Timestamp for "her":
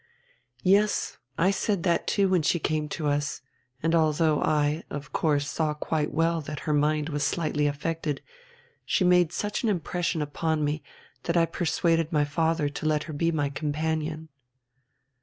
6.61-6.73, 13.03-13.13